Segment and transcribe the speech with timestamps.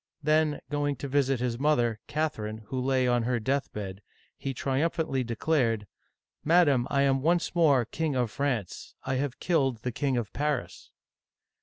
[0.11, 4.01] *' Then, going to visit his mother, Catherine, who lay on her deathbed,
[4.35, 5.85] he tri umphantly declared:
[6.43, 8.95] Madam, I am once more King of France.
[9.03, 10.89] I have killed the King of Paris